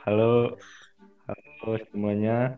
Halo, 0.00 0.56
halo 1.28 1.76
semuanya. 1.92 2.56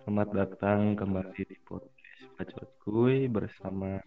Selamat 0.00 0.28
datang 0.32 0.96
kembali 0.96 1.44
di 1.44 1.60
podcast 1.60 2.24
Bacot 2.40 2.70
Kuy 2.80 3.28
bersama 3.28 4.00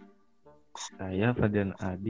saya 0.98 1.30
Fadian 1.38 1.78
Adi. 1.78 2.10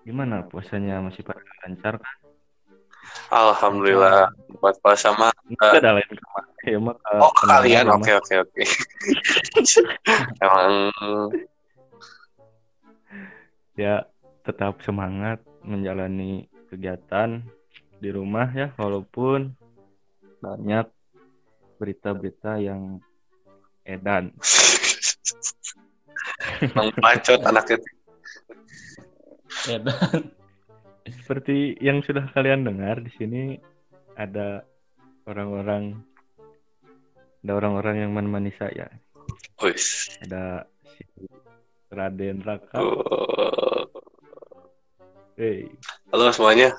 Gimana 0.00 0.40
puasanya 0.48 1.04
masih 1.04 1.20
pada 1.20 1.44
lancar 1.68 2.00
kan? 2.00 2.16
Alhamdulillah 3.28 4.32
buat 4.56 4.80
puasa 4.80 5.12
mah 5.20 5.36
Enggak 5.52 5.84
ada 5.84 6.00
lain. 6.00 6.16
Ya, 6.64 6.80
ke 6.80 7.12
oh 7.20 7.32
kalian 7.44 7.92
oke 7.92 8.12
oke 8.16 8.34
oke 8.40 8.62
emang 10.48 10.72
ya 13.76 14.08
tetap 14.48 14.80
semangat 14.80 15.49
menjalani 15.64 16.48
kegiatan 16.70 17.44
di 18.00 18.08
rumah 18.08 18.48
ya 18.52 18.72
walaupun 18.80 19.52
banyak 20.40 20.88
berita-berita 21.76 22.60
yang 22.60 23.00
edan. 23.84 24.32
emang 26.60 26.92
bacot 27.00 27.40
anaknya 27.44 27.80
Ya, 29.68 29.76
dan 29.76 30.32
Seperti 31.04 31.76
yang 31.82 32.00
sudah 32.00 32.24
kalian 32.32 32.64
dengar 32.64 33.02
di 33.02 33.10
sini 33.18 33.42
ada 34.16 34.64
orang-orang 35.28 36.00
ada 37.44 37.52
orang-orang 37.56 37.96
yang 38.04 38.10
menemani 38.12 38.52
saya. 38.56 38.88
Ada 40.24 40.64
si 40.96 41.28
Raden 41.92 42.44
Raka. 42.44 42.78
Oh. 42.80 43.59
Hey, 45.38 45.70
halo 46.10 46.34
semuanya. 46.34 46.74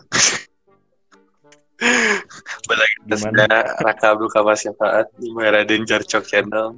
Balik 2.67 2.91
kita 3.07 3.47
Raka 3.79 4.05
Abdul 4.11 4.27
Kamal 4.27 4.59
Syafaat 4.59 5.07
di 5.15 5.31
Raden 5.31 5.87
Jarcok 5.87 6.27
Channel. 6.27 6.75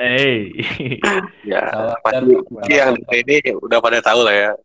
Hey. 0.00 0.56
ya 1.50 1.92
pasti 2.00 2.32
yang 2.72 2.96
ini 3.12 3.36
udah 3.60 3.78
pada 3.84 4.00
tahu 4.00 4.24
lah 4.24 4.36
ya. 4.36 4.52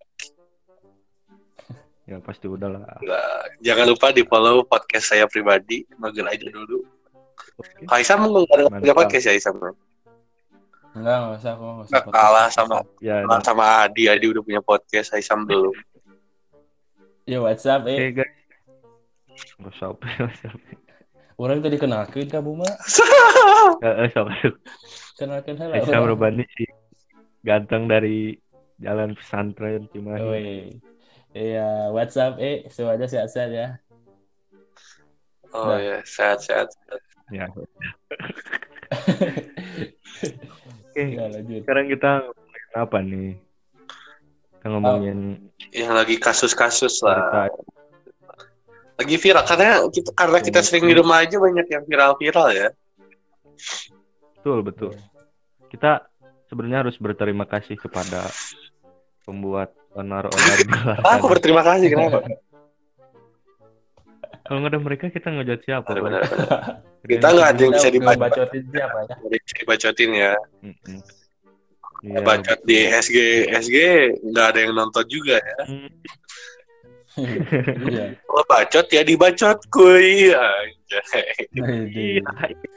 Ya 2.06 2.22
pasti 2.22 2.45
udah 2.45 2.70
lah. 2.70 2.86
Nah, 3.02 3.50
jangan 3.66 3.89
lupa 3.89 4.14
di 4.14 4.22
follow 4.30 4.62
podcast 4.62 5.10
saya 5.10 5.26
pribadi. 5.26 5.89
Mager 5.98 6.30
aja 6.30 6.54
dulu. 6.54 6.86
Oke. 7.58 7.82
Kak 7.89 7.98
Isam 7.98 8.30
nggak 8.30 8.70
ada 8.78 8.94
podcast 8.94 9.26
ya 9.26 9.34
Isam 9.34 9.58
enggak 10.96 11.16
enggak 11.20 11.38
usah 11.38 11.52
kok 11.54 11.68
enggak 11.68 11.86
usah. 11.86 11.94
Nggak 12.00 12.06
kalah 12.10 12.48
sama 12.50 12.76
Ya, 13.04 13.16
Kalah 13.28 13.42
sama 13.44 13.66
Adi 13.84 14.04
Adi 14.08 14.26
udah 14.32 14.42
punya 14.42 14.62
podcast 14.64 15.12
Isam 15.14 15.44
belum 15.44 15.76
Ya 17.26 17.42
WhatsApp 17.42 17.84
oke 17.84 17.98
eh 17.98 18.12
guys. 18.14 18.32
Nggak 19.60 19.73
usah 19.76 19.88
apa, 19.92 20.06
nggak 20.08 20.32
usah 20.32 20.50
apa. 20.54 20.68
orang 21.36 21.60
tadi 21.60 21.76
kenalkeun 21.76 22.30
ka 22.32 22.40
Buma. 22.40 22.64
Eh, 23.84 24.06
eh, 24.06 24.08
sok 24.14 24.30
atuh. 24.30 24.54
Kenalkeun 25.20 25.58
heula. 25.58 25.73
Aisyah 25.76 26.00
Rubani 26.06 26.46
sih 26.56 26.70
ganteng 27.42 27.90
dari 27.90 28.38
jalan 28.80 29.18
pesantren 29.18 29.90
Cimahi. 29.92 30.80
Iya, 31.36 31.92
WhatsApp 31.92 32.40
eh 32.40 32.64
semuanya 32.72 33.10
sehat-sehat 33.10 33.52
ya. 33.52 33.68
Oh 35.52 35.72
Nah. 35.72 35.80
ya 35.80 35.98
sehat-sehat 36.04 36.68
Ya. 37.34 37.48
Oke, 40.96 41.12
Ya 41.12 41.28
lanjut. 41.28 41.60
sekarang 41.68 41.92
kita 41.92 42.12
ngomongin 42.24 42.72
apa 42.72 42.98
nih? 43.04 43.32
Kita 44.56 44.66
ngomongin 44.72 45.18
yang 45.76 45.92
lagi 45.92 46.16
kasus-kasus 46.16 47.04
lah 47.04 47.52
lagi 48.96 49.20
viral 49.20 49.44
karena 49.44 49.84
kita 49.92 50.08
karena 50.16 50.40
kita 50.40 50.60
sering 50.64 50.88
di 50.88 50.96
rumah 50.96 51.20
aja 51.20 51.36
banyak 51.36 51.68
yang 51.68 51.84
viral-viral 51.84 52.48
ya 52.56 52.68
Betul, 54.39 54.64
betul. 54.64 54.92
Kita 55.67 56.08
sebenarnya 56.48 56.88
harus 56.88 56.95
berterima 56.95 57.44
kasih 57.44 57.76
kepada 57.76 58.32
pembuat 59.28 59.76
onar-onar 59.92 60.58
di 60.64 60.72
luar 60.72 61.04
Ah, 61.04 61.20
aku 61.20 61.28
berterima 61.28 61.60
kasih 61.60 61.92
kenapa 61.92 62.23
Kalau 64.45 64.58
nggak 64.61 64.72
ada 64.72 64.80
mereka 64.80 65.06
kita 65.10 65.28
ngejat 65.28 65.60
siapa? 65.64 65.89
Benar, 65.89 66.22
benar, 66.22 66.22
benar. 66.23 66.61
Kita 67.02 67.28
nggak 67.28 67.48
ada 67.48 67.60
yang 67.60 67.73
bisa 67.73 67.88
Kita 67.88 67.95
dibaca 67.95 68.22
bacotin 68.22 68.64
siapa 68.70 68.98
ya? 69.02 69.16
bisa 69.26 69.54
dibacotin 69.56 70.10
ya 70.14 70.33
Mm-mm. 70.61 71.00
Iya, 72.06 72.20
bacot 72.22 72.60
di 72.61 72.78
SG 72.86 73.17
SG 73.50 73.78
nggak 74.23 74.45
ada 74.45 74.60
yang 74.61 74.73
nonton 74.73 75.05
juga 75.08 75.38
ya 75.38 75.58
Mm, 75.66 75.89
Iya. 77.89 78.05
kalau 78.20 78.44
bacot 78.45 78.86
ya 78.92 79.02
dibacot 79.02 79.60
kuy. 79.72 80.36
Ini. 81.55 82.20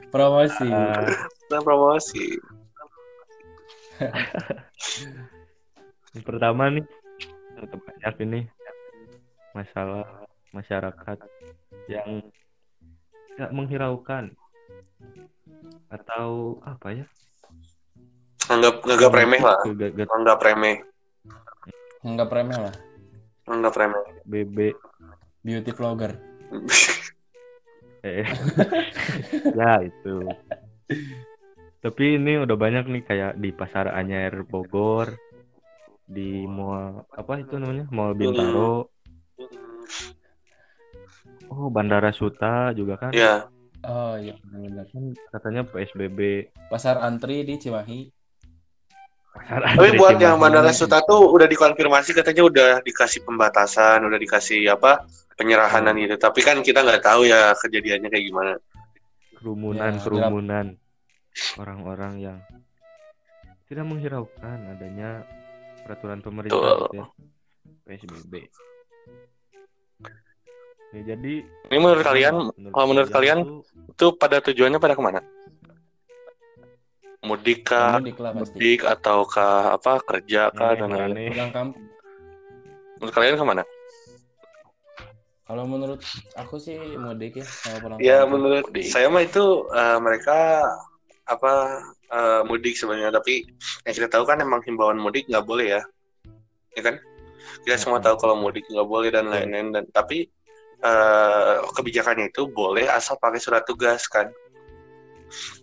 Promosi. 0.08 0.62
ah, 0.64 1.02
Nah, 1.50 1.60
promosi 1.60 2.38
yang 6.14 6.22
pertama 6.22 6.70
nih 6.70 6.84
yang 7.56 7.66
terbanyak 7.66 8.14
ini 8.22 8.40
masalah 9.50 10.06
masyarakat 10.52 11.18
yang 11.88 12.24
nggak 13.38 13.52
menghiraukan 13.54 14.32
atau 15.88 16.58
apa 16.64 17.04
ya? 17.04 17.06
Anggap 18.48 18.80
nganggap 18.84 19.12
remeh 19.12 19.40
lah. 19.44 19.58
anggap 20.08 20.40
remeh. 20.40 20.76
Enggak 22.02 22.30
remeh 22.32 22.58
lah. 22.58 22.74
anggap 23.48 23.74
remeh. 23.76 24.04
BB 24.28 24.76
Beauty 25.44 25.72
vlogger. 25.72 26.12
eh. 28.04 28.26
Ya 29.58 29.80
itu. 29.82 30.28
Tapi 31.78 32.20
ini 32.20 32.36
udah 32.42 32.56
banyak 32.58 32.84
nih 32.90 33.02
kayak 33.06 33.32
di 33.40 33.50
pasar 33.54 33.88
Anyer 33.94 34.44
Bogor 34.44 35.16
di 36.04 36.44
mall. 36.44 37.08
Apa 37.12 37.40
itu 37.40 37.56
namanya? 37.56 37.88
Mall. 37.88 38.12
Bintaro 38.12 38.92
oh 41.48 41.68
Bandara 41.68 42.10
Suta 42.10 42.70
juga 42.72 42.96
kan 42.96 43.12
ya 43.12 43.46
Oh 43.80 44.18
iya 44.18 44.34
benar. 44.42 44.90
kan 44.90 45.04
katanya 45.30 45.62
PSBB 45.64 46.50
Pasar 46.66 46.98
antri 46.98 47.42
di 47.42 47.54
Cimahi. 47.56 48.10
pasar 49.30 49.62
tapi 49.62 49.86
antri 49.86 49.96
buat 49.96 50.16
yang 50.16 50.34
Cimahi. 50.34 50.42
Bandara 50.42 50.72
Suta 50.72 50.98
tuh 51.00 51.30
udah 51.30 51.46
dikonfirmasi 51.46 52.10
katanya 52.10 52.42
udah 52.42 52.70
dikasih 52.80 53.22
pembatasan 53.22 54.02
udah 54.02 54.18
dikasih 54.18 54.66
apa 54.68 55.06
penyerahanan 55.34 55.94
gitu 55.94 56.18
tapi 56.18 56.42
kan 56.42 56.58
kita 56.58 56.82
nggak 56.82 56.98
tahu 57.00 57.22
ya 57.24 57.54
kejadiannya 57.54 58.08
kayak 58.08 58.26
gimana 58.26 58.52
kerumunan 59.38 59.92
Ya, 59.94 60.02
kerumunan 60.02 60.66
orang-orang 61.54 62.12
yang 62.18 62.38
tidak 63.70 63.86
menghiraukan 63.86 64.58
adanya 64.68 65.22
peraturan 65.86 66.18
pemerintah 66.18 66.58
gitu 66.82 66.98
ya. 66.98 67.06
PSBB. 67.86 68.34
Ya, 70.88 71.00
jadi 71.12 71.44
ini 71.44 71.78
menurut 71.84 72.00
kalian 72.00 72.48
kalau 72.72 72.86
menurut 72.88 73.12
kalian 73.12 73.44
tuh, 73.44 73.60
itu 73.92 74.06
pada 74.16 74.40
tujuannya 74.40 74.80
pada 74.80 74.96
ke 74.96 75.02
mana? 75.04 75.20
Mudik 77.20 77.68
kah? 77.68 78.00
Mudik 78.00 78.16
lah 78.16 78.32
pasti. 78.32 78.56
mudik 78.56 78.80
ataukah 78.88 79.76
apa 79.76 79.92
kerja 80.00 80.48
kah 80.48 80.72
dan 80.72 80.88
lain-lain? 80.88 81.12
aneh-aneh. 81.12 81.28
Pulang 81.36 81.52
kampung. 81.52 81.84
menurut 82.98 83.12
kalian 83.12 83.36
ke 83.36 83.44
mana? 83.44 83.62
Kalau 85.44 85.64
menurut 85.68 86.00
aku 86.40 86.56
sih 86.56 86.80
mudik 86.96 87.40
ya 87.40 87.44
sama 87.44 87.76
pulang 87.84 87.98
ya 88.00 88.24
kampung. 88.24 88.30
menurut 88.40 88.64
saya 88.88 89.06
mah 89.12 89.22
itu 89.28 89.44
eh, 89.68 89.98
mereka 90.00 90.38
apa 91.28 91.52
eh, 92.08 92.40
mudik 92.48 92.80
sebenarnya. 92.80 93.12
Tapi 93.12 93.44
yang 93.84 93.92
kita 93.92 94.08
tahu 94.08 94.24
kan 94.24 94.40
emang 94.40 94.64
himbauan 94.64 94.96
mudik 94.96 95.28
nggak 95.28 95.44
boleh 95.44 95.76
ya. 95.76 95.82
Ya 96.72 96.80
kan? 96.80 96.96
Kita 97.68 97.76
semua 97.76 98.00
tahu 98.00 98.16
kalau 98.16 98.40
mudik 98.40 98.64
nggak 98.72 98.88
boleh 98.88 99.12
dan 99.12 99.28
lain-lain 99.28 99.76
dan 99.76 99.84
tapi 99.92 100.32
eh, 100.80 101.54
kebijakannya 101.74 102.30
itu 102.30 102.46
boleh 102.48 102.86
asal 102.88 103.16
pakai 103.16 103.38
surat 103.38 103.62
tugas 103.62 104.06
kan? 104.06 104.30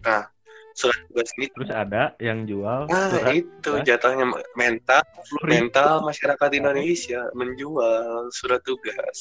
Nah 0.03 0.27
surat 0.75 0.99
tugas 1.07 1.31
ini 1.39 1.47
Terus 1.49 1.71
ada 1.71 2.11
yang 2.19 2.43
jual 2.43 2.91
nah 2.91 3.07
surat 3.09 3.31
itu 3.33 3.47
tugas. 3.63 3.85
jatuhnya 3.87 4.25
mental 4.53 5.01
10.000. 5.01 5.47
mental 5.47 5.93
masyarakat 6.03 6.49
Indonesia 6.53 7.21
menjual 7.31 8.27
surat 8.29 8.59
tugas. 8.61 9.17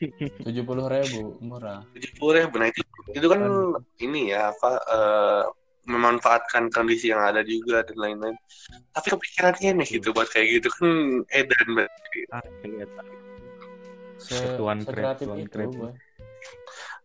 Tujuh 0.46 0.64
puluh 0.64 0.88
ribu 0.88 1.36
murah. 1.44 1.84
tujuh 1.92 2.12
puluh 2.16 2.32
ribu 2.40 2.54
nah 2.56 2.70
itu 2.70 2.80
itu 3.12 3.26
kan 3.26 3.42
ini 4.00 4.32
ya 4.32 4.48
apa 4.48 4.70
eh, 4.80 5.44
memanfaatkan 5.90 6.70
kondisi 6.70 7.10
yang 7.10 7.20
ada 7.20 7.42
juga 7.42 7.82
dan 7.82 7.98
lain-lain. 7.98 8.36
Tapi 8.94 9.06
kepikirannya 9.10 9.70
nih 9.82 9.88
gitu 9.98 10.14
buat 10.14 10.30
kayak 10.30 10.62
gitu 10.62 10.68
kan 10.72 10.88
edan 11.34 11.68
berarti 11.74 12.18
Ah, 12.30 12.40
kelihatan. 12.62 13.04
Se 14.20 14.54
Tuan 14.60 14.84
sekreatif 14.84 15.26
itu, 15.32 15.88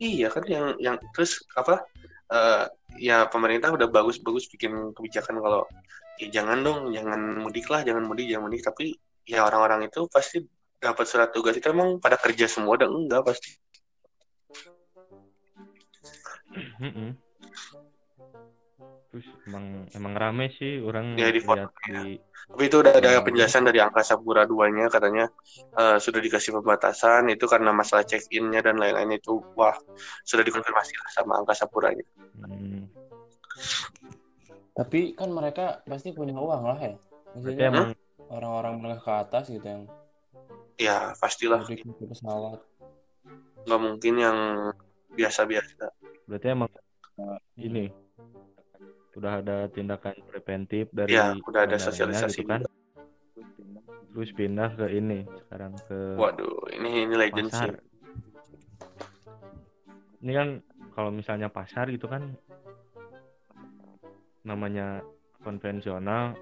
iya 0.04 0.28
kan 0.28 0.44
yang 0.44 0.76
yang 0.84 0.96
terus 1.16 1.40
apa 1.56 1.88
eh, 2.32 2.66
ya 3.00 3.28
pemerintah 3.32 3.72
udah 3.72 3.88
bagus-bagus 3.88 4.52
bikin 4.52 4.92
kebijakan 4.92 5.40
kalau 5.40 5.64
ya 6.20 6.28
jangan 6.32 6.60
dong 6.64 6.80
jangan 6.92 7.40
mudik 7.40 7.68
lah 7.72 7.82
jangan 7.88 8.04
mudik 8.04 8.28
jangan 8.28 8.52
mudik. 8.52 8.62
Tapi 8.64 8.96
ya 9.26 9.48
orang-orang 9.48 9.88
itu 9.88 10.06
pasti 10.12 10.44
dapat 10.80 11.06
surat 11.08 11.32
tugas 11.32 11.56
itu 11.56 11.68
emang 11.72 11.98
pada 11.98 12.20
kerja 12.20 12.46
semua 12.46 12.76
dan 12.76 12.92
enggak 12.92 13.24
pasti. 13.26 13.56
Terus 19.16 19.32
emang 19.48 19.88
emang 19.96 20.14
rame 20.20 20.52
sih 20.52 20.84
orang 20.84 21.16
Ya, 21.16 21.32
di 21.32 21.40
foto, 21.40 21.72
lihat 21.72 21.72
di 21.88 22.20
Tapi 22.52 22.64
itu 22.68 22.76
udah 22.84 22.94
ada 23.00 23.10
Hmm. 23.16 23.24
penjelasan 23.24 23.64
dari 23.64 23.80
Angkasa 23.80 24.20
Pura 24.20 24.44
2-nya 24.44 24.92
katanya 24.92 25.26
eh, 25.80 25.98
sudah 26.04 26.20
dikasih 26.20 26.52
pembatasan 26.60 27.32
itu 27.32 27.48
karena 27.48 27.72
masalah 27.72 28.04
check-in-nya 28.04 28.60
dan 28.60 28.76
lain-lain 28.76 29.16
itu 29.16 29.40
wah 29.56 29.72
sudah 30.28 30.44
dikonfirmasi 30.44 30.94
lah 31.00 31.10
sama 31.16 31.40
Angkasa 31.40 31.64
Puranya. 31.72 32.04
hmm, 32.44 32.92
Tapi 34.76 35.16
kan 35.16 35.32
mereka 35.32 35.80
pasti 35.88 36.12
punya 36.12 36.36
uang 36.36 36.64
lah 36.68 36.80
ya. 36.84 36.94
Maksudnya 37.32 37.66
emang 37.72 37.88
orang-orang 38.28 38.74
menengah 38.84 39.00
ke 39.00 39.12
atas 39.16 39.44
gitu 39.48 39.64
yang 39.64 39.88
Ya 40.76 41.16
pastilah 41.24 41.64
pesawat. 41.64 42.60
nggak 43.64 43.80
mungkin 43.82 44.14
yang 44.20 44.38
biasa-biasa. 45.16 45.88
berarti 46.28 46.48
emang 46.52 46.68
uh, 47.22 47.40
ini 47.56 47.88
udah 49.16 49.34
ada 49.40 49.58
tindakan 49.72 50.16
preventif 50.28 50.92
dari 50.92 51.16
Ya 51.16 51.32
udah 51.48 51.62
ada 51.64 51.76
bandaranya 51.80 51.92
sosialisasi 51.92 52.44
gitu 52.44 52.50
kan 52.52 52.62
terus 54.12 54.32
pindah 54.32 54.70
ke 54.76 54.86
ini 54.96 55.28
sekarang 55.48 55.76
ke 55.88 56.00
Waduh 56.20 56.72
ini 56.76 57.04
ini 57.08 57.16
legend 57.16 57.52
sih. 57.52 57.72
ini 60.24 60.32
kan 60.32 60.48
kalau 60.96 61.12
misalnya 61.12 61.52
pasar 61.52 61.92
gitu 61.92 62.08
kan 62.08 62.36
namanya 64.44 65.04
konvensional 65.44 66.36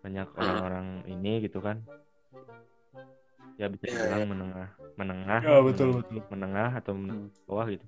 banyak 0.00 0.26
Hmm. 0.32 0.40
orang-orang 0.40 0.86
ini 1.08 1.44
gitu 1.44 1.60
kan 1.60 1.80
ya 3.60 3.68
bisa 3.68 3.84
Iya, 3.88 3.96
dibilang 4.00 4.24
menengah 4.32 4.68
menengah 4.96 5.40
Ya, 5.44 5.56
betul, 5.64 5.88
menengah, 5.92 6.04
betul. 6.08 6.22
menengah 6.32 6.70
atau 6.80 6.92
menengah 6.96 7.28
Hmm. 7.28 7.44
bawah 7.48 7.66
gitu 7.68 7.86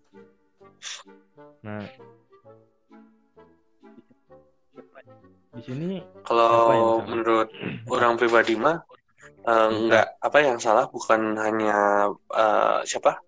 nah 1.62 1.80
di 5.52 5.62
sini 5.62 6.00
Kalau 6.24 7.04
menurut 7.04 7.52
orang 7.94 8.16
pribadi 8.16 8.56
mah 8.56 8.80
eh, 9.44 9.68
nggak 9.68 10.06
apa 10.22 10.38
yang 10.40 10.56
salah 10.56 10.88
bukan 10.88 11.36
hanya 11.36 12.08
eh, 12.32 12.80
siapa? 12.88 13.20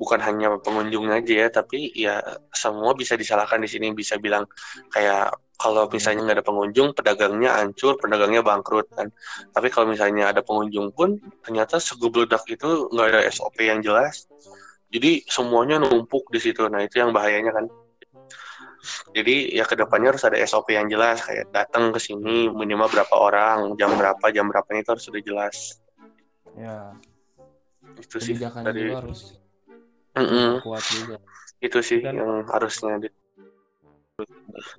Bukan 0.00 0.16
hanya 0.24 0.56
pengunjungnya 0.64 1.20
aja 1.20 1.34
ya 1.44 1.48
tapi 1.52 1.92
ya 1.92 2.24
semua 2.56 2.96
bisa 2.96 3.20
disalahkan 3.20 3.60
di 3.60 3.68
sini. 3.68 3.92
Bisa 3.92 4.16
bilang 4.16 4.48
kayak 4.88 5.36
kalau 5.60 5.90
misalnya 5.90 6.24
nggak 6.24 6.36
ada 6.40 6.46
pengunjung 6.46 6.88
pedagangnya 6.96 7.50
hancur 7.60 8.00
pedagangnya 8.00 8.40
bangkrut 8.40 8.88
kan. 8.94 9.12
Tapi 9.52 9.68
kalau 9.68 9.92
misalnya 9.92 10.32
ada 10.32 10.40
pengunjung 10.40 10.94
pun 10.96 11.20
ternyata 11.44 11.76
segubledak 11.76 12.48
itu 12.48 12.88
nggak 12.88 13.06
ada 13.12 13.20
SOP 13.28 13.60
yang 13.60 13.84
jelas. 13.84 14.24
Jadi 14.88 15.20
semuanya 15.28 15.76
numpuk 15.84 16.32
di 16.32 16.40
situ. 16.40 16.64
Nah 16.72 16.80
itu 16.80 16.96
yang 16.96 17.12
bahayanya 17.12 17.52
kan 17.52 17.68
jadi 19.16 19.34
ya 19.58 19.64
ke 19.66 19.74
depannya 19.74 20.14
harus 20.14 20.24
ada 20.24 20.38
SOP 20.46 20.70
yang 20.74 20.86
jelas 20.86 21.18
kayak 21.24 21.50
datang 21.50 21.90
ke 21.90 21.98
sini 21.98 22.46
minimal 22.52 22.86
berapa 22.88 23.14
orang, 23.18 23.74
jam 23.74 23.90
berapa, 23.94 24.26
jam 24.30 24.46
berapa 24.46 24.68
itu 24.78 24.90
harus 24.94 25.04
sudah 25.04 25.22
jelas. 25.22 25.56
Ya, 26.54 26.94
Itu 27.98 28.18
sih 28.22 28.34
dari 28.38 28.94
juga 28.94 28.98
harus 29.02 29.20
Mm-mm, 30.18 30.58
kuat 30.66 30.82
juga. 30.90 31.16
itu 31.62 31.78
sih 31.82 31.98
Kan- 32.02 32.16
yang 32.18 32.30
harusnya. 32.50 32.98
di- 33.02 33.14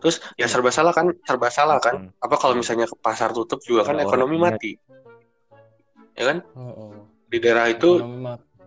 Terus 0.04 0.20
ya 0.36 0.48
serba 0.52 0.68
salah 0.68 0.92
kan, 0.92 1.08
serba 1.24 1.48
salah 1.48 1.80
kan. 1.80 2.12
Apa 2.20 2.36
kalau 2.36 2.60
misalnya 2.60 2.88
ke 2.92 2.96
pasar 3.00 3.32
tutup 3.32 3.64
juga 3.64 3.88
kan 3.88 3.96
ekonomi 4.04 4.36
mati. 4.36 4.76
Ya 6.20 6.24
kan 6.36 6.38
Oh, 6.60 6.72
oh. 6.76 6.92
di 7.32 7.38
daerah 7.40 7.72
itu 7.72 8.04
Ekonomi 8.04 8.20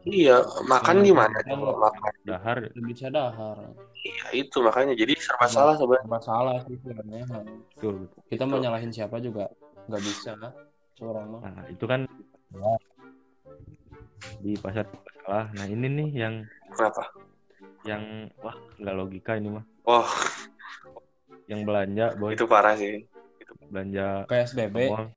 iya 0.04 0.36
makan 0.64 0.96
Hmm. 0.98 1.04
gimana 1.04 1.36
coba 1.42 1.72
makan. 1.84 2.12
dahar 2.24 2.56
bisa 2.82 3.06
dahar. 3.08 3.58
Iya 3.96 4.26
itu 4.36 4.58
makanya 4.58 4.94
jadi 4.94 5.14
serba 5.14 5.46
salah 5.46 5.74
sebenarnya. 5.74 6.02
Serba 6.04 6.18
salah 6.20 6.56
sih 6.60 6.76
sebenarnya. 6.76 7.22
betul 7.70 7.96
Kita 8.26 8.42
mau 8.44 8.58
nyalahin 8.58 8.90
siapa 8.90 9.16
juga 9.18 9.46
nggak 9.86 10.02
bisa. 10.02 10.34
Seorang 10.92 11.26
mah. 11.28 11.40
nah 11.44 11.64
itu 11.66 11.84
kan 11.84 12.00
di 14.38 14.54
pasar 14.54 14.86
salah 15.18 15.46
nah 15.52 15.66
ini 15.66 15.86
nih 15.88 16.08
yang 16.16 16.34
Kenapa? 16.68 17.04
yang 17.82 18.02
wah 18.38 18.54
nggak 18.78 18.94
logika 18.94 19.32
ini 19.34 19.50
mah 19.50 19.64
Wah 19.82 20.06
yang 21.46 21.62
belanja 21.62 22.14
boy 22.14 22.34
itu 22.34 22.46
parah 22.46 22.74
sih. 22.74 23.02
belanja 23.66 24.26
PSBB. 24.26 24.76
mall 24.86 25.10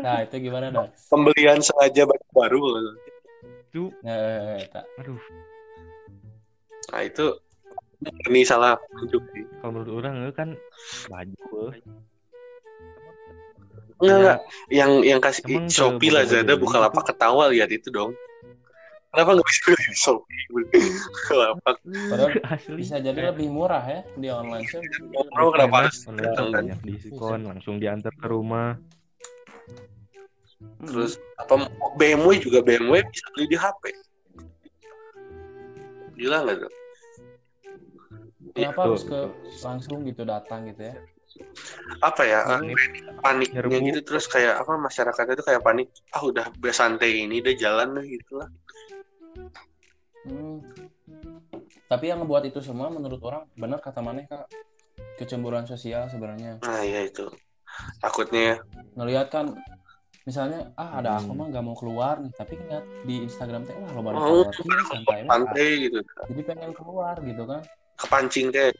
Nah, 0.00 0.22
itu 0.22 0.36
gimana, 0.40 0.66
dah? 0.68 0.86
Pembelian 1.06 1.58
sengaja 1.58 2.02
baju 2.04 2.26
baru. 2.32 2.60
itu 3.64 3.90
Nah, 4.00 4.62
tak. 4.70 4.84
aduh 4.96 5.18
Nah 6.92 7.02
itu 7.02 7.26
ini 8.28 8.44
salah 8.44 8.76
penunjuk 8.78 9.24
sih. 9.32 9.42
kalau 9.58 9.70
menurut 9.74 9.92
orang 9.98 10.14
itu 10.22 10.32
kan 10.32 10.48
baju. 11.08 11.72
Enggak, 13.94 14.04
Ya, 14.04 14.14
enggak. 14.14 14.38
Yang 14.68 14.90
yang 15.02 15.20
kasih 15.20 15.42
Emang 15.48 15.66
Shopee 15.66 16.12
Lazada 16.12 16.52
dulu 16.52 16.62
Bukalapak 16.66 17.02
gitu? 17.02 17.10
ketawa 17.14 17.44
lihat 17.48 17.70
itu 17.70 17.88
dong. 17.88 18.12
Kenapa 19.08 19.30
nggak 19.32 19.46
bisa 19.46 19.60
beli 19.64 19.76
di 19.80 19.94
Shopee? 19.96 20.42
Bukalapak. 21.08 21.76
Padahal 21.82 22.30
asli 22.52 22.72
bisa 22.74 22.96
jadi 22.98 23.20
lebih 23.30 23.48
murah 23.48 23.82
ya 23.82 24.00
di 24.14 24.28
online 24.28 24.66
shop. 24.66 24.82
Orang 25.32 25.50
kenapa 25.54 25.74
harus 25.82 25.96
online 26.04 26.22
datang 26.26 26.46
kan? 26.46 26.54
banyak 26.60 26.78
diskon 26.84 27.40
langsung 27.46 27.74
diantar 27.78 28.12
ke 28.12 28.26
rumah 28.26 28.74
Terus 30.84 31.18
apa 31.40 31.68
BMW 31.98 32.40
juga 32.40 32.60
BMW 32.60 33.04
bisa 33.08 33.26
beli 33.34 33.46
di 33.50 33.56
HP. 33.58 33.82
Gila 36.14 36.38
nggak 36.46 36.56
tuh? 36.62 36.72
Kenapa 38.54 38.86
Betul, 38.86 38.86
harus 38.86 39.02
ke 39.02 39.20
langsung 39.66 39.98
gitu 40.06 40.22
datang 40.22 40.70
gitu 40.70 40.82
ya? 40.86 40.94
Apa 41.98 42.22
ya? 42.22 42.40
Hmm. 42.46 42.70
eh, 42.70 42.78
paniknya 43.18 43.66
gitu 43.66 44.00
terus 44.06 44.30
kayak 44.30 44.62
apa 44.62 44.78
masyarakat 44.78 45.24
itu 45.34 45.42
kayak 45.42 45.62
panik. 45.66 45.90
Ah 46.14 46.22
udah 46.22 46.46
santai 46.70 47.26
ini 47.26 47.42
udah 47.42 47.54
jalan 47.58 47.98
deh 47.98 48.06
gitu 48.06 48.38
lah. 48.38 48.48
Hmm. 50.24 50.62
Tapi 51.90 52.04
yang 52.08 52.22
ngebuat 52.22 52.48
itu 52.48 52.62
semua 52.62 52.88
menurut 52.88 53.20
orang 53.26 53.44
benar 53.58 53.82
kata 53.82 54.00
Maneh 54.00 54.30
kak 54.30 54.46
kecemburuan 55.18 55.66
sosial 55.66 56.06
sebenarnya. 56.06 56.62
Nah 56.62 56.80
iya 56.86 57.10
itu. 57.10 57.26
Takutnya 57.98 58.62
Ngelihat 58.94 59.34
kan 59.34 59.58
misalnya 60.24 60.72
ah 60.74 60.98
ada 60.98 61.16
aku 61.16 61.30
Hmm. 61.30 61.38
mah 61.38 61.46
nggak 61.48 61.62
mau 61.62 61.72
keluar 61.74 62.14
nih 62.16 62.32
tapi 62.32 62.56
ngeliat 62.56 62.84
di 63.02 63.14
Instagram 63.22 63.60
teh 63.62 63.74
wah 63.74 63.90
lo 63.90 64.00
baru 64.00 64.16
Oh, 64.16 64.44
keluar 64.50 64.80
santai 64.86 65.20
lah. 65.20 65.28
pantai 65.30 65.68
gitu. 65.82 65.98
jadi 66.00 66.42
pengen 66.42 66.70
keluar 66.72 67.14
gitu 67.20 67.42
kan 67.44 67.60
Kepancing 67.94 68.48
deh. 68.50 68.72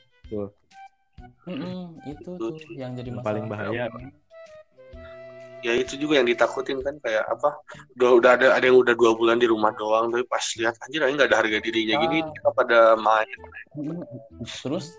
Mm-mm, 1.45 2.01
itu 2.05 2.31
tuh 2.35 2.51
yang 2.73 2.93
jadi 2.93 3.13
masalah 3.13 3.27
paling 3.31 3.45
bahaya. 3.47 3.87
ya 5.61 5.73
itu 5.73 5.97
juga 5.97 6.19
yang 6.19 6.27
ditakutin 6.27 6.77
kan 6.79 6.93
kayak 6.99 7.25
apa 7.25 7.57
udah 7.95 8.11
udah 8.15 8.31
ada 8.35 8.47
ada 8.53 8.65
yang 8.65 8.77
udah 8.77 8.93
dua 8.93 9.13
bulan 9.13 9.37
di 9.37 9.45
rumah 9.45 9.73
doang 9.73 10.09
tapi 10.09 10.21
pas 10.25 10.45
lihat 10.57 10.77
anjir 10.79 11.01
ini 11.01 11.17
nggak 11.17 11.31
ada 11.31 11.41
harga 11.41 11.57
dirinya 11.59 11.95
gini 12.03 12.19
Ah. 12.21 12.29
mereka 12.29 12.49
pada 12.53 12.79
main 12.99 13.29
terus 14.61 14.93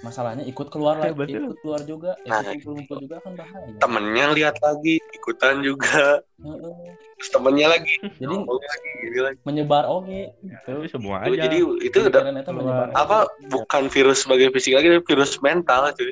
masalahnya 0.00 0.42
ikut 0.42 0.66
keluar 0.66 0.98
lagi 0.98 1.14
betul. 1.14 1.46
ikut 1.46 1.58
keluar 1.60 1.80
juga 1.82 2.10
Nah, 2.22 2.42
ikut 2.48 2.66
kumpul 2.66 2.96
juga 2.98 3.16
kan 3.18 3.32
bahaya. 3.34 3.70
temennya 3.78 4.26
lihat 4.32 4.56
lagi 4.58 4.98
ikutan 5.12 5.62
juga. 5.62 6.18
Heeh. 6.38 6.74
terus 7.14 7.30
temennya 7.30 7.70
lagi. 7.70 7.94
Jadi 8.18 8.26
ngomong 8.28 8.58
lagi 8.58 8.88
gini 9.00 9.20
lagi. 9.20 9.38
menyebar 9.42 9.84
oke. 9.86 10.20
Tapi 10.64 10.86
semua 10.86 11.22
Itu 11.22 11.32
aja. 11.32 11.42
jadi 11.46 11.56
itu 11.80 11.96
udah 12.00 12.10
Pikiran 12.20 12.36
eta 12.36 12.50
menyebar 12.50 12.88
apa 12.92 13.18
bukan 13.46 13.82
virus 13.86 14.18
sebagai 14.20 14.50
fisik 14.50 14.74
lagi 14.74 14.90
tapi 14.90 15.02
virus 15.04 15.38
mental 15.38 15.82
cuy. 15.92 16.10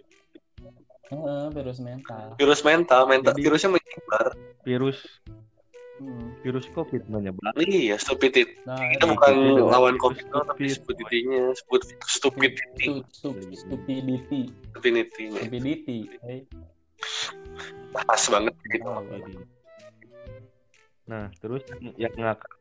Heeh, 1.11 1.45
virus 1.51 1.79
mental. 1.81 2.27
Virus 2.37 2.61
mental 2.63 3.03
mental 3.05 3.33
Jadi- 3.33 3.43
virusnya 3.43 3.71
menyebar. 3.73 4.27
Virus 4.63 4.99
Hmm. 6.01 6.33
virus 6.41 6.65
covid 6.73 7.05
menyebar 7.13 7.53
iya 7.61 8.01
stupidity 8.01 8.57
nah 8.65 8.81
kita 8.81 9.05
itu 9.05 9.05
bukan 9.13 9.33
Stupid. 9.37 9.69
lawan 9.69 9.97
covid 10.01 10.25
doang, 10.33 10.47
tapi 10.49 10.65
Stupid. 10.73 10.97
stupidity-nya 10.97 11.43
stupid 11.53 11.83
stupidity 12.09 12.87
Stu- 12.89 13.05
stu- 13.13 13.53
stupidity 13.53 14.41
stupidity-nya 14.73 15.41
stupidity 15.45 15.99
hey. 16.25 16.41
pas 17.93 18.23
banget 18.33 18.55
gitu. 18.73 18.89
Nah, 21.11 21.27
terus 21.43 21.67
yang 21.99 22.15
ngakak 22.15 22.55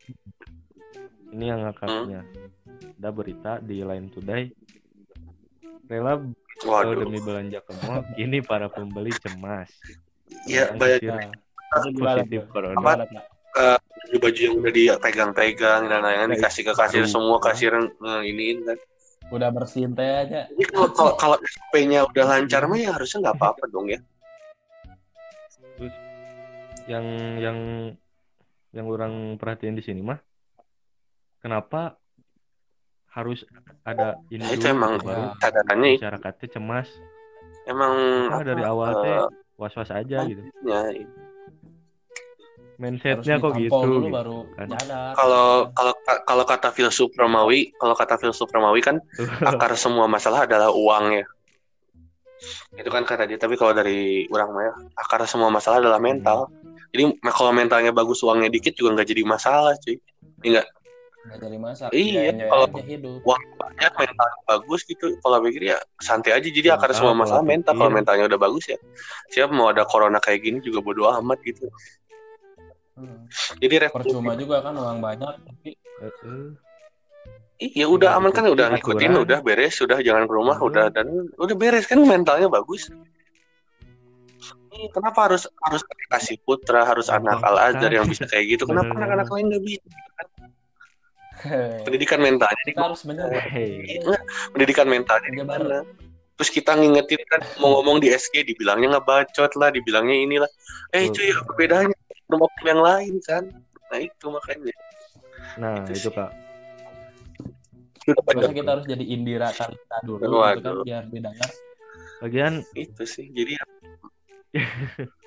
ini 1.29 1.45
yang 1.53 1.61
ngakaknya. 1.69 2.25
Ada 2.99 3.09
berita 3.13 3.51
di 3.63 3.79
Line 3.85 4.09
Today 4.11 4.51
rela 5.87 6.19
waduh 6.67 7.07
demi 7.07 7.21
belanja 7.23 7.63
ke 7.63 7.71
mall, 7.87 8.03
kini 8.19 8.43
para 8.43 8.67
pembeli 8.67 9.13
cemas. 9.21 9.69
ya 10.43 10.75
Yang 10.75 10.99
banyak 11.07 11.31
Nah, 11.69 11.83
positif 11.85 12.41
corona. 12.49 12.81
Pak? 12.81 12.97
baju-baju 14.09 14.39
yang 14.41 14.55
udah 14.57 14.73
dipegang-pegang 14.73 15.81
dan 15.85 15.99
lain-lain 16.01 16.33
dikasih 16.33 16.63
ke 16.65 16.73
kasir 16.73 17.03
Aduh. 17.05 17.13
semua 17.13 17.37
kasir 17.37 17.71
eh, 17.77 18.21
iniin 18.25 18.65
kan 18.65 18.77
udah 19.29 19.49
bersihin 19.53 19.93
teh 19.93 20.25
aja 20.25 20.49
Jadi 20.49 20.63
kalau 20.73 20.89
kalau 20.97 21.13
kalau 21.13 21.37
SOP-nya 21.37 22.09
udah 22.09 22.25
lancar 22.25 22.65
mah 22.65 22.79
ya 22.81 22.89
harusnya 22.97 23.29
nggak 23.29 23.37
apa-apa 23.37 23.63
dong 23.69 23.93
ya. 23.93 23.99
Terus 25.77 25.93
yang 26.89 27.05
yang 27.37 27.57
yang 28.73 28.85
orang 28.89 29.37
perhatiin 29.37 29.77
di 29.77 29.85
sini 29.85 30.01
mah 30.01 30.17
kenapa 31.45 32.01
harus 33.13 33.45
ada 33.85 34.17
ini 34.33 34.45
Ya, 34.45 34.57
itu 34.57 34.65
dulu 34.65 34.73
emang 34.73 34.93
baru 35.05 35.23
masyarakatnya 35.37 36.47
cemas 36.49 36.89
emang 37.69 37.93
Kenapa 38.33 38.45
dari 38.45 38.63
apa, 38.65 38.71
awal 38.73 38.89
eh, 38.89 38.97
teh 39.01 39.17
was-was 39.61 39.89
aja 39.93 40.17
gitu 40.25 40.41
ya, 40.65 40.89
mindsetnya 42.79 43.35
kok 43.43 43.53
gitu, 43.59 43.75
dulu 43.75 44.07
gitu. 44.07 44.15
baru 44.15 44.37
kan. 44.55 44.67
kalau 45.19 45.47
kalau 45.75 45.93
kalau 46.23 46.43
kata 46.47 46.71
filsuf 46.71 47.11
Romawi 47.11 47.75
kalau 47.75 47.91
kata 47.91 48.15
filsuf 48.15 48.47
Romawi 48.47 48.79
kan 48.79 48.95
akar 49.51 49.75
semua 49.75 50.07
masalah 50.07 50.47
adalah 50.47 50.71
uang 50.71 51.19
ya. 51.19 51.25
Itu 52.79 52.87
kan 52.87 53.03
kata 53.03 53.27
dia 53.27 53.35
tapi 53.35 53.59
kalau 53.59 53.75
dari 53.75 54.23
orang 54.31 54.49
mah 54.55 54.63
ya, 54.63 54.73
akar 54.95 55.27
semua 55.27 55.51
masalah 55.51 55.83
adalah 55.83 55.99
mental. 55.99 56.47
Jadi 56.95 57.19
kalau 57.35 57.51
mentalnya 57.51 57.91
bagus 57.91 58.23
uangnya 58.23 58.47
dikit 58.47 58.73
juga 58.79 58.95
nggak 58.95 59.07
jadi 59.11 59.23
masalah 59.27 59.75
cuy. 59.83 59.99
Enggak 60.47 60.65
nggak? 61.19 61.37
Jadi 61.43 61.57
masalah. 61.59 61.91
Iya, 61.91 62.21
Ya, 62.31 62.47
kalau- 62.47 62.71
uang 63.19 63.43
banyak 63.59 63.91
mentalnya 63.99 64.39
bagus 64.47 64.81
gitu. 64.87 65.05
Kalau 65.19 65.37
pikir 65.43 65.75
ya 65.75 65.77
santai 65.99 66.31
aja. 66.39 66.47
Jadi 66.47 66.67
akar 66.71 66.89
Mental, 66.89 66.97
semua 66.97 67.13
masalah 67.13 67.43
mental. 67.43 67.75
Kalau 67.75 67.91
pikir. 67.91 67.97
mentalnya 67.99 68.25
udah 68.31 68.39
bagus 68.39 68.65
ya. 68.71 68.77
Siapa 69.29 69.51
mau 69.51 69.67
ada 69.69 69.83
corona 69.83 70.17
kayak 70.23 70.39
gini 70.39 70.57
juga 70.63 70.79
bodo 70.79 71.11
amat 71.11 71.43
gitu 71.43 71.67
Hmm. 72.99 73.23
jadi 73.57 73.87
ref- 73.87 73.95
percuma 73.95 74.35
juga 74.35 74.59
kan 74.59 74.75
uang 74.75 74.99
banyak 74.99 75.33
tapi 75.39 75.69
Heeh. 75.99 76.43
iya 77.57 77.85
udah 77.87 78.15
aman 78.15 78.29
kan 78.29 78.43
udah 78.45 78.71
ngikutin 78.71 79.11
aturan. 79.13 79.23
udah 79.23 79.39
beres 79.39 79.79
udah 79.79 79.97
jangan 79.99 80.23
ke 80.23 80.33
rumah 80.33 80.55
Hmm. 80.55 80.67
udah 80.67 80.85
dan 80.91 81.07
udah 81.33 81.55
beres 81.55 81.87
kan 81.87 81.97
mentalnya 81.97 82.47
bagus 82.47 82.91
Kenapa 84.69 85.27
harus 85.27 85.43
harus 85.59 85.81
kasih 86.07 86.39
putra 86.39 86.87
harus 86.87 87.11
anak 87.11 87.43
al 87.43 87.59
azhar 87.59 87.91
yang 87.91 88.07
bisa 88.07 88.23
kayak 88.23 88.55
gitu? 88.55 88.63
Kenapa 88.63 88.95
anak-anak 88.95 89.27
lain 89.27 89.45
nggak 89.51 89.63
bisa? 89.65 89.87
Pendidikan 91.83 92.19
mentalnya 92.19 92.63
kita 92.63 92.81
harus 92.83 93.03
Hey. 93.49 93.99
Enggak, 93.99 94.23
pendidikan 94.51 94.87
mentalnya 94.87 95.27
di 95.27 95.35
Menyebar. 95.35 95.59
mana? 95.59 95.79
Terus 96.35 96.49
kita 96.51 96.71
ngingetin 96.75 97.19
kan 97.27 97.43
mau 97.59 97.75
ngomong 97.75 97.99
di 97.99 98.07
SG 98.07 98.47
dibilangnya 98.47 98.95
ngebacot 98.95 99.51
lah, 99.55 99.67
dibilangnya 99.67 100.15
inilah. 100.15 100.49
Eh 100.91 101.07
cuy, 101.07 101.27
apa 101.27 101.51
bedanya? 101.55 101.97
Rumah 102.29 102.49
yang 102.61 102.81
lain 102.85 103.15
kan? 103.25 103.43
Nah 103.89 103.99
itu 103.99 104.25
makanya. 104.29 104.73
Nah, 105.57 105.81
Itu 105.81 105.91
itu 105.97 106.09
sih. 106.09 106.13
Kak. 106.13 106.31
Masa 108.09 108.49
kita 108.53 108.69
harus 108.73 108.85
jadi 108.89 109.05
Indira 109.05 109.49
Kalista 109.53 109.97
dulu 110.01 110.17
gitu 110.17 110.33
Waduh. 110.41 110.61
kan 110.61 110.75
biar 110.81 111.03
didengar 111.13 111.51
Lagian 112.25 112.65
Itu 112.73 113.03
sih. 113.05 113.29
Jadi 113.33 113.51
ya, 113.57 113.65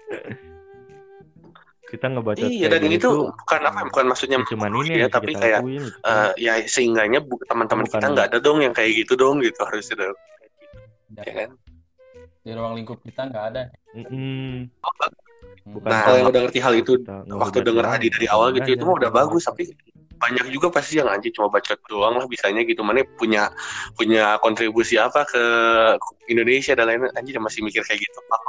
kita 1.93 2.09
ngebacot 2.09 2.49
iya 2.49 2.73
dan 2.73 2.81
ini 2.89 2.97
gitu 2.97 3.05
tuh 3.05 3.37
bukan 3.37 3.61
apa 3.69 3.85
bukan 3.85 4.05
maksudnya 4.09 4.41
ya 4.41 4.49
cuman 4.49 4.73
ini 4.81 4.81
ya, 4.81 4.97
yang 5.05 5.13
bisa 5.13 5.19
tapi 5.21 5.33
kayak 5.37 5.61
gitu. 5.61 6.09
eh, 6.09 6.31
ya 6.41 6.53
sehingganya 6.65 7.21
teman-teman 7.45 7.85
kita 7.85 8.07
nggak 8.09 8.27
ada 8.33 8.39
dong 8.41 8.65
yang 8.65 8.73
kayak 8.73 9.05
gitu 9.05 9.13
dong 9.13 9.45
gitu 9.45 9.61
harusnya 9.61 10.09
dong. 10.09 10.17
Ya 11.21 11.33
kan? 11.45 11.51
di 12.43 12.51
ruang 12.51 12.75
lingkup 12.75 12.99
kita 13.07 13.31
nggak 13.31 13.45
ada 13.55 13.63
Mm-mm. 13.95 14.11
Hmm. 14.11 14.59
Bukan 15.63 15.87
Nah, 15.87 16.03
kalau 16.03 16.17
yang 16.19 16.29
udah 16.29 16.41
ngerti 16.43 16.59
hal 16.59 16.75
itu 16.75 16.99
kita 16.99 17.23
waktu 17.31 17.63
denger 17.63 17.85
Adi 17.87 18.11
dari 18.11 18.25
gitu 18.25 18.31
awal 18.31 18.51
aja. 18.51 18.55
gitu 18.59 18.69
itu 18.73 18.83
mah 18.83 18.95
udah 18.99 19.11
bagus 19.11 19.45
tapi 19.45 19.63
banyak 20.19 20.45
juga 20.51 20.71
pasti 20.71 20.97
yang 20.97 21.07
anjing 21.07 21.31
cuma 21.31 21.49
bacot 21.49 21.79
doang 21.87 22.15
lah 22.15 22.27
bisanya 22.27 22.63
gitu 22.63 22.81
mana 22.81 23.03
punya 23.13 23.51
punya 23.93 24.39
kontribusi 24.39 24.95
apa 24.95 25.23
ke 25.23 25.43
Indonesia 26.27 26.73
dan 26.73 26.87
lain-lain 26.87 27.13
anjing 27.13 27.39
masih 27.39 27.61
mikir 27.61 27.81
kayak 27.81 28.01
gitu 28.01 28.19
fuck 28.23 28.43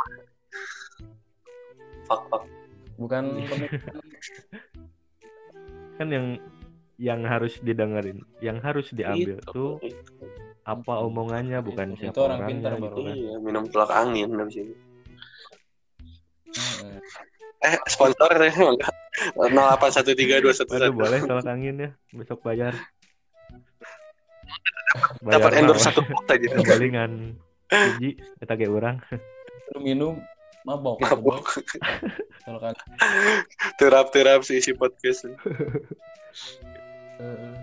fuck, 2.04 2.22
fuck. 2.30 2.44
bukan 2.96 3.24
kan 5.96 6.08
yang 6.10 6.26
yang 6.98 7.20
harus 7.24 7.58
didengerin 7.60 8.22
yang 8.40 8.58
harus 8.60 8.88
diambil 8.90 9.36
Gitu. 9.36 9.50
tuh 9.50 9.72
apa 10.64 10.94
omongannya 11.02 11.60
bukan 11.60 11.94
Itu 11.94 12.00
siapa 12.00 12.16
orang 12.16 12.40
orangnya 12.40 12.48
pintar 12.48 12.72
gitu 12.72 12.86
baru. 12.86 12.96
kan. 13.04 13.16
iya 13.16 13.34
minum 13.38 13.64
tulak 13.68 13.92
angin 13.92 14.28
dari 14.32 14.52
sini 14.52 14.74
eh 17.64 17.76
sponsor 17.88 18.30
ya 18.36 18.52
enggak 18.52 18.94
08132111 19.40 20.68
Waduh 20.68 20.94
boleh 20.94 21.20
tolak 21.24 21.48
angin 21.48 21.76
ya 21.80 21.90
besok 22.12 22.44
bayar. 22.44 22.74
Dapat 25.22 25.52
endorse 25.62 25.90
satu 25.90 26.06
pot 26.06 26.26
aja. 26.30 26.48
Kembalingan. 26.50 27.38
Hiji 27.72 28.20
kita 28.42 28.54
urang 28.70 29.02
lu 29.74 29.80
minum 29.82 30.14
mabok. 30.68 31.02
Ya, 31.02 31.10
mabok. 31.16 31.46
Kalau 32.46 32.60
kan 32.62 32.76
terap-terap 33.80 34.46
si 34.46 34.60
isi 34.60 34.74
podcast. 34.76 35.26
Eh, 37.14 37.54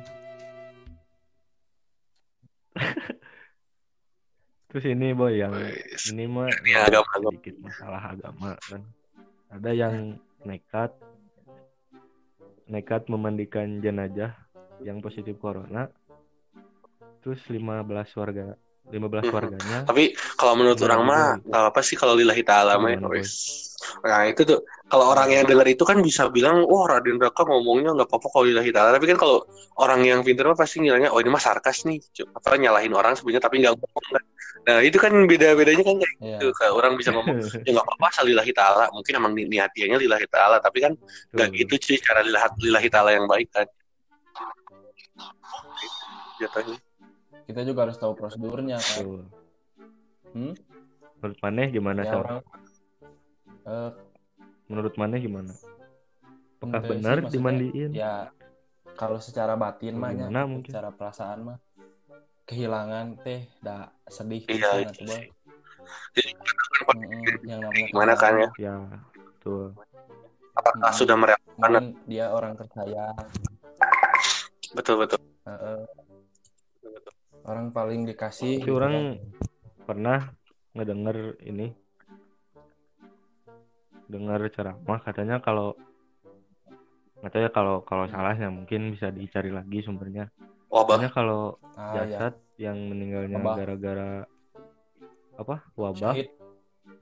terus 4.71 4.87
ini 4.87 5.11
boy 5.11 5.43
yang 5.43 5.51
ini 6.15 6.31
mah 6.31 6.47
Ini 6.47 6.87
agama. 6.87 7.35
sedikit 7.35 7.59
masalah 7.59 8.15
agama 8.15 8.55
kan 8.63 8.87
ada 9.51 9.71
yang 9.75 10.17
nekat 10.47 10.95
nekat 12.71 13.11
memandikan 13.11 13.83
jenazah 13.83 14.33
yang 14.81 15.03
positif 15.03 15.37
corona 15.43 15.91
terus 17.21 17.43
15 17.51 18.15
warga 18.17 18.55
15 18.91 19.31
Mhm. 19.31 19.35
warganya 19.35 19.79
Tapi 19.87 20.15
kalau 20.35 20.59
menurut 20.59 20.81
orang 20.83 21.01
mah 21.07 21.25
nggak 21.47 21.65
apa 21.71 21.81
sih 21.81 21.95
kalau 21.95 22.19
lillahi 22.19 22.43
ta'ala 22.43 22.75
mah. 22.83 22.99
Wes. 23.07 23.31
Nah 24.03 24.27
itu 24.27 24.43
tuh 24.43 24.67
kalau 24.91 25.15
orang 25.15 25.31
yang 25.31 25.45
dengar 25.47 25.65
itu 25.71 25.87
kan 25.87 26.03
bisa 26.03 26.27
bilang, 26.29 26.67
wah 26.67 26.91
Raden 26.91 27.17
Raka 27.23 27.47
ngomongnya 27.47 27.95
nggak 27.95 28.09
apa-apa 28.11 28.27
kalau 28.35 28.45
lillahi 28.51 28.71
ta'ala. 28.75 28.91
Tapi 28.99 29.07
kan 29.15 29.19
kalau 29.21 29.47
orang 29.79 30.03
yang 30.03 30.21
pintar 30.27 30.51
mah 30.51 30.59
pasti 30.59 30.83
ngiranya, 30.83 31.15
oh 31.15 31.23
ini 31.23 31.31
mah 31.31 31.39
sarkas 31.39 31.87
nih, 31.87 32.03
apa 32.35 32.59
nyalahin 32.59 32.91
orang 32.93 33.15
sebenarnya 33.15 33.43
tapi 33.47 33.63
nggak 33.63 33.79
ngomong. 33.79 34.05
Nah 34.61 34.79
itu 34.85 35.01
kan 35.01 35.13
beda-bedanya 35.25 35.83
kan 35.83 35.97
kayak 35.97 36.15
ya 36.21 36.37
gitu. 36.37 36.47
Kayak 36.53 36.73
orang 36.77 36.93
bisa 37.01 37.11
ngomong, 37.17 37.37
ya 37.67 37.71
nggak 37.73 37.87
apa-apa 37.87 38.07
asal 38.13 38.25
lillahi 38.29 38.53
ta'ala. 38.53 38.85
Mungkin 38.93 39.13
emang 39.17 39.33
ni- 39.33 39.49
niatiannya 39.49 39.99
lillahi 39.99 40.27
ta'ala, 40.29 40.61
tapi 40.61 40.79
kan 40.85 40.93
nggak 41.33 41.49
Tuh. 41.49 41.59
gitu 41.65 41.75
cuy 41.81 41.97
cara 41.99 42.21
lillahi, 42.21 42.47
lillahi 42.61 42.89
ta'ala 42.93 43.11
yang 43.17 43.25
baik 43.25 43.49
kan. 43.51 43.67
Jatuhnya. 46.41 46.77
kita 47.45 47.67
juga 47.67 47.83
harus 47.85 47.99
tahu 47.99 48.15
prosedurnya 48.15 48.79
kan 48.79 49.05
Tuh. 49.05 49.27
Hmm? 50.31 50.55
menurut 51.21 51.39
maneh 51.43 51.67
gimana 51.69 52.01
ya 52.01 52.15
orang 52.17 52.39
eh, 53.67 53.91
menurut 54.71 54.95
maneh 54.97 55.19
gimana 55.21 55.53
apakah 56.63 56.81
sih, 56.81 56.89
benar 56.95 57.17
dimandiin 57.29 57.91
ya 57.93 58.31
kalau 58.97 59.19
secara 59.19 59.59
batin 59.59 59.99
mah 59.99 60.15
ya, 60.15 60.31
Gimana 60.31 60.41
mungkin? 60.47 60.71
secara 60.71 60.95
perasaan 60.95 61.39
mah 61.45 61.59
kehilangan 62.51 63.15
teh 63.23 63.47
dah 63.63 63.87
sedih 64.11 64.43
Iya, 64.51 64.91
Boy. 65.07 65.07
sih. 65.07 65.31
Jadi, 66.19 66.31
yang 67.47 67.63
namanya 67.63 67.87
Gimana 67.95 68.15
kan 68.19 68.35
ya? 68.35 68.51
ya 68.59 68.75
tuh 69.39 69.71
apakah 70.59 70.91
Hmm. 70.91 70.99
sudah 70.99 71.15
merelakan? 71.15 71.95
dia 72.11 72.35
orang 72.35 72.59
tersayang 72.59 73.15
Betul 74.75 75.03
betul. 75.03 75.19
Heeh. 75.47 75.83
orang 77.47 77.71
paling 77.71 78.05
dikasih 78.07 78.61
Tapi 78.61 78.67
gitu 78.67 78.77
orang 78.77 78.95
kan. 78.95 79.07
pernah 79.87 80.19
ngedenger 80.75 81.39
ini 81.43 81.71
dengar 84.11 84.43
ceramah 84.51 84.99
katanya 85.03 85.39
kalau 85.39 85.75
nggak 87.23 87.31
tahu 87.31 87.43
ya 87.47 87.51
kalau 87.51 87.77
kalau 87.87 88.05
salahnya 88.11 88.51
mungkin 88.51 88.95
bisa 88.95 89.09
dicari 89.15 89.51
lagi 89.55 89.83
sumbernya 89.83 90.29
Wabah. 90.71 90.99
kalau 91.11 91.43
ah, 91.75 92.01
ya. 92.01 92.03
jasad 92.07 92.35
yang 92.57 92.79
meninggalnya 92.79 93.37
Wabah. 93.37 93.55
gara-gara 93.57 94.11
apa 95.35 95.57
wabah 95.75 96.15
syahid 96.15 96.29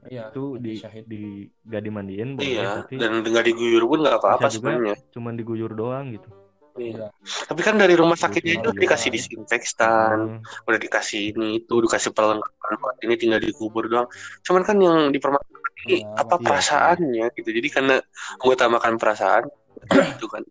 iya 0.07 0.31
itu 0.31 0.45
di 0.57 0.73
syahid 0.79 1.05
di 1.05 1.23
gak 1.65 1.83
dimandiin 1.83 2.39
boleh 2.39 2.49
Iya, 2.55 2.71
tapi 2.81 2.95
dan 2.97 3.21
nggak 3.21 3.45
diguyur 3.45 3.83
pun 3.85 3.99
nggak 4.01 4.17
apa-apa 4.17 4.47
sebenarnya. 4.49 4.95
cuman 5.11 5.35
diguyur 5.35 5.73
doang 5.73 6.13
gitu 6.13 6.31
Iya. 6.79 7.11
Tapi 7.51 7.59
kan 7.59 7.75
dari 7.75 7.99
rumah 7.99 8.15
sakitnya 8.15 8.63
itu 8.63 8.71
iya. 8.71 8.79
dikasih 8.79 9.11
disinfektan, 9.11 10.39
Hmm, 10.39 10.63
udah 10.63 10.79
dikasih 10.79 11.35
ini 11.35 11.59
itu, 11.59 11.75
dikasih 11.75 12.15
perlengkapan 12.15 12.73
buat 12.79 12.97
ini 13.03 13.19
tinggal 13.19 13.43
dikubur 13.43 13.91
doang. 13.91 14.07
Cuman 14.47 14.63
kan 14.63 14.79
yang 14.79 15.11
dipermasalahkan 15.11 15.75
ini 15.91 16.07
Iya, 16.07 16.15
apa 16.15 16.39
iya. 16.39 16.45
perasaannya 16.47 17.27
gitu. 17.35 17.51
Jadi 17.51 17.69
karena 17.69 17.99
mengutamakan 18.39 18.95
perasaan 18.95 19.45
itu 20.15 20.27
kan. 20.31 20.47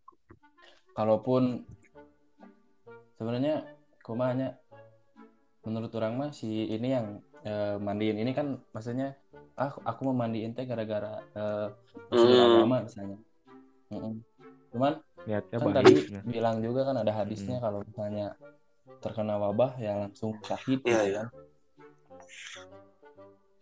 kalaupun 0.92 1.64
sebenarnya 3.18 3.66
kumanya 4.06 4.56
menurut 5.68 5.92
orang 6.00 6.14
mah 6.16 6.30
si 6.32 6.70
ini 6.72 6.96
yang 6.96 7.20
eh, 7.44 7.76
mandiin 7.76 8.22
ini 8.22 8.32
kan 8.32 8.62
maksudnya 8.72 9.18
ah 9.58 9.74
aku 9.84 10.08
mau 10.08 10.16
mandiin 10.16 10.54
teh 10.54 10.64
gara-gara 10.64 11.20
Hmm. 12.14 12.46
agama 12.46 12.86
misalnya 12.86 13.18
Mm-mm. 13.92 14.22
cuman 14.72 14.94
niatnya 15.28 15.58
kan 15.60 15.74
tadi 15.76 15.94
nah. 16.14 16.24
bilang 16.24 16.58
juga 16.64 16.88
kan 16.88 16.96
ada 17.04 17.12
hadisnya 17.12 17.58
kalau 17.60 17.84
misalnya 17.84 18.38
terkena 19.04 19.36
wabah 19.36 19.76
ya 19.82 20.08
langsung 20.08 20.38
syahid 20.46 20.80
gitu 20.86 20.94
iya. 20.94 21.28
kan 21.28 21.28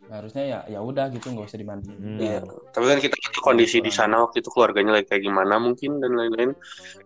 harusnya 0.06 0.44
ya 0.46 0.60
ya 0.70 0.80
udah 0.80 1.10
gitu 1.10 1.34
nggak 1.34 1.46
usah 1.50 1.58
dimandiin 1.58 1.98
Hmm. 1.98 2.20
Iya, 2.22 2.40
tapi 2.72 2.86
kan 2.88 3.00
kita 3.02 3.16
tahu 3.18 3.42
kondisi 3.42 3.82
di 3.82 3.90
sana 3.90 4.22
waktu 4.22 4.40
itu 4.40 4.50
keluarganya 4.54 4.96
lagi 4.96 5.10
kayak 5.10 5.24
gimana 5.26 5.58
mungkin 5.58 5.98
dan 6.00 6.12
lain-lain. 6.14 6.52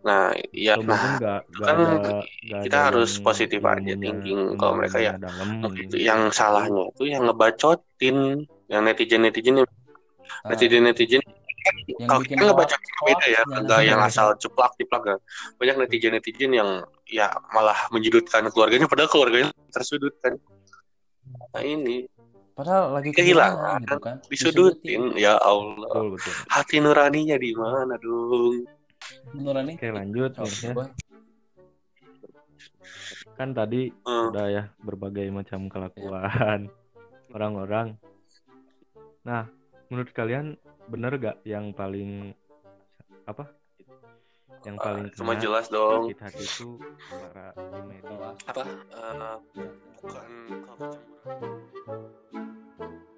Nah, 0.04 0.36
ya, 0.52 0.76
Atau 0.76 0.86
nah 0.86 1.02
nggak 1.18 1.40
nggak 1.50 1.66
kan 1.66 1.78
ada 1.80 1.96
nggak 2.46 2.62
kita 2.68 2.78
harus 2.92 3.12
yang 3.16 3.24
positif 3.26 3.60
aja 3.64 3.80
ilmunya- 3.80 3.98
thinking. 3.98 4.42
Kalau 4.60 4.74
mereka 4.76 4.98
ya 5.00 5.14
mungkin 5.64 5.84
gitu. 5.88 5.96
itu 5.96 5.98
yang 6.06 6.22
salahnya 6.30 6.84
itu 6.92 7.04
yang 7.08 7.24
ngebacotin, 7.26 8.18
yang 8.70 8.82
netizen 8.86 9.22
netizen 9.24 9.56
yang 9.64 9.70
Ah, 10.46 10.54
netizen 10.54 10.84
netizen. 10.86 11.22
yang 11.90 12.08
Kalau 12.08 12.22
bikin 12.22 12.38
kita 12.38 12.46
ngebaca 12.54 12.76
beda 13.02 13.26
ya, 13.28 13.42
nggak 13.66 13.80
yang 13.84 14.00
asal 14.00 14.32
ceplak 14.38 14.72
ciplak 14.78 15.02
kan. 15.04 15.18
Banyak 15.58 15.76
netizen 15.82 16.14
netizen 16.14 16.52
yang 16.54 16.70
ya 17.10 17.28
malah 17.52 17.90
menyudutkan 17.90 18.46
keluarganya, 18.54 18.86
padahal 18.86 19.10
keluarganya 19.10 19.50
tersudutkan. 19.74 20.38
Nah 21.50 21.64
ini 21.66 22.06
padahal 22.60 22.92
lagi 22.92 23.16
Kehilangan, 23.16 23.80
gitu 23.88 23.98
kan 24.04 24.16
disudutin, 24.28 25.16
ya 25.16 25.40
Allah. 25.40 25.88
Betul 25.88 26.08
betul. 26.20 26.34
Hati 26.52 26.76
nuraninya 26.84 27.40
di 27.40 27.56
mana 27.56 27.96
dong? 27.96 28.68
Nurani 29.32 29.80
Oke 29.80 29.88
lanjut 29.96 30.32
nih 30.36 30.52
ya. 30.60 30.74
Kan 33.40 33.56
tadi 33.56 33.88
Hmm. 34.04 34.36
udah 34.36 34.46
ya 34.52 34.64
berbagai 34.84 35.32
macam 35.32 35.72
kelakuan 35.72 36.68
orang-orang. 37.36 37.96
Nah, 39.24 39.48
menurut 39.88 40.12
kalian 40.12 40.60
bener 40.92 41.16
gak 41.16 41.38
yang 41.48 41.72
paling 41.72 42.36
apa? 43.24 43.48
Yang 44.68 44.78
paling 44.84 45.06
Ah, 45.08 45.16
Cuma 45.16 45.32
kena 45.36 45.42
jelas 45.44 45.66
dong. 45.72 46.12
sakit 46.12 46.20
hati 46.20 46.44
itu 46.44 46.70
para. 47.08 47.48
Apa? 48.50 48.64
eh, 48.68 49.38
bukan 50.00 50.28
kalau 50.68 50.90
kecemburuan. 50.92 53.09